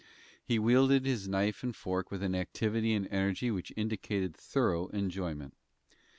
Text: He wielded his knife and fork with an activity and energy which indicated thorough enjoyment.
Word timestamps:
He 0.43 0.57
wielded 0.57 1.05
his 1.05 1.27
knife 1.27 1.61
and 1.61 1.75
fork 1.75 2.09
with 2.09 2.23
an 2.23 2.33
activity 2.33 2.93
and 2.95 3.07
energy 3.09 3.51
which 3.51 3.71
indicated 3.77 4.35
thorough 4.35 4.87
enjoyment. 4.87 5.53